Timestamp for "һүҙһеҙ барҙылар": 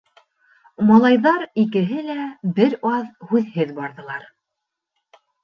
3.35-4.27